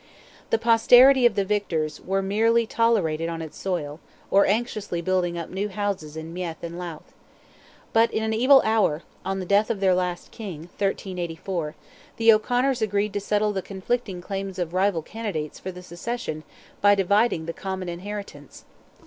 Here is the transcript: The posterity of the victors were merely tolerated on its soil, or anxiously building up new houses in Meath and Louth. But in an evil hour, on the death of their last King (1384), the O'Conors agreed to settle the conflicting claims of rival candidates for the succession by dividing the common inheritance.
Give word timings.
The 0.49 0.57
posterity 0.57 1.27
of 1.27 1.35
the 1.35 1.45
victors 1.45 2.01
were 2.03 2.23
merely 2.23 2.65
tolerated 2.65 3.29
on 3.29 3.39
its 3.39 3.55
soil, 3.55 3.99
or 4.31 4.47
anxiously 4.47 4.99
building 4.99 5.37
up 5.37 5.51
new 5.51 5.69
houses 5.69 6.17
in 6.17 6.33
Meath 6.33 6.63
and 6.63 6.79
Louth. 6.79 7.13
But 7.93 8.11
in 8.11 8.23
an 8.23 8.33
evil 8.33 8.63
hour, 8.65 9.03
on 9.23 9.39
the 9.39 9.45
death 9.45 9.69
of 9.69 9.79
their 9.79 9.93
last 9.93 10.31
King 10.31 10.61
(1384), 10.61 11.75
the 12.17 12.33
O'Conors 12.33 12.81
agreed 12.81 13.13
to 13.13 13.19
settle 13.19 13.51
the 13.53 13.61
conflicting 13.61 14.21
claims 14.21 14.57
of 14.57 14.73
rival 14.73 15.03
candidates 15.03 15.59
for 15.59 15.71
the 15.71 15.83
succession 15.83 16.41
by 16.81 16.95
dividing 16.95 17.45
the 17.45 17.53
common 17.53 17.87
inheritance. 17.87 18.65